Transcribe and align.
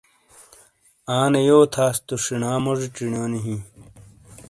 آنے 1.17 1.41
یو 1.47 1.59
تھاس 1.73 1.95
تو 2.07 2.15
شینا 2.23 2.51
موجی 2.63 2.87
چینیونی 2.95 3.39
ہیں۔ 3.45 3.61